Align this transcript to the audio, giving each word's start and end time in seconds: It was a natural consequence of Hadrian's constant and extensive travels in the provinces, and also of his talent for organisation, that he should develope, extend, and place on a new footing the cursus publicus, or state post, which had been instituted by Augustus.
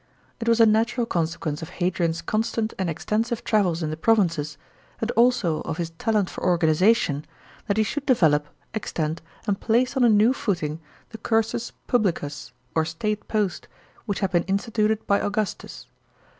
It 0.39 0.47
was 0.47 0.59
a 0.59 0.65
natural 0.65 1.05
consequence 1.05 1.61
of 1.61 1.69
Hadrian's 1.77 2.23
constant 2.23 2.73
and 2.79 2.89
extensive 2.89 3.43
travels 3.43 3.83
in 3.83 3.91
the 3.91 3.95
provinces, 3.95 4.57
and 4.99 5.11
also 5.11 5.61
of 5.61 5.77
his 5.77 5.91
talent 5.99 6.27
for 6.27 6.43
organisation, 6.43 7.23
that 7.67 7.77
he 7.77 7.83
should 7.83 8.07
develope, 8.07 8.47
extend, 8.73 9.21
and 9.45 9.59
place 9.61 9.95
on 9.95 10.03
a 10.03 10.09
new 10.09 10.33
footing 10.33 10.79
the 11.11 11.19
cursus 11.19 11.71
publicus, 11.87 12.51
or 12.73 12.83
state 12.83 13.27
post, 13.27 13.67
which 14.07 14.21
had 14.21 14.31
been 14.31 14.41
instituted 14.45 15.05
by 15.05 15.19
Augustus. 15.21 15.85